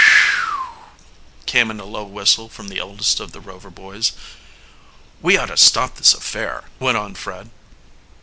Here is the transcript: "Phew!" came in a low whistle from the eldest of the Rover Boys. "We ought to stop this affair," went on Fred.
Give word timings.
"Phew!" 0.01 0.61
came 1.45 1.69
in 1.69 1.79
a 1.79 1.85
low 1.85 2.03
whistle 2.03 2.49
from 2.49 2.69
the 2.69 2.79
eldest 2.79 3.19
of 3.19 3.33
the 3.33 3.39
Rover 3.39 3.69
Boys. 3.69 4.13
"We 5.21 5.37
ought 5.37 5.49
to 5.53 5.57
stop 5.57 5.97
this 5.97 6.15
affair," 6.15 6.63
went 6.79 6.97
on 6.97 7.13
Fred. 7.13 7.51